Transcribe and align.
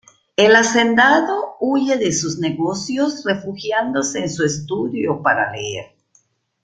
El 0.35 0.55
hacendado 0.55 1.57
huye 1.59 1.95
de 1.97 2.11
sus 2.11 2.39
negocios 2.39 3.23
refugiándose 3.23 4.17
en 4.21 4.31
su 4.31 4.43
estudio 4.43 5.21
para 5.21 5.51
leer. 5.51 5.91